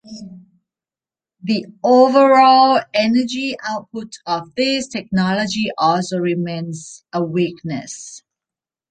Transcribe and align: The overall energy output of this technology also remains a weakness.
The 1.43 1.67
overall 1.83 2.79
energy 2.91 3.55
output 3.69 4.15
of 4.25 4.55
this 4.55 4.87
technology 4.87 5.69
also 5.77 6.17
remains 6.17 7.03
a 7.13 7.23
weakness. 7.23 8.23